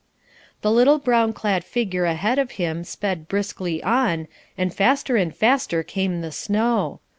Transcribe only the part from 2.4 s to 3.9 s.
him sped briskly